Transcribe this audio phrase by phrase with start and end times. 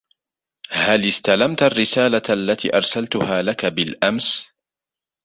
[0.71, 4.45] هل إستلمتَ الرسالة التي أرسلتها لكَ بالأمس؟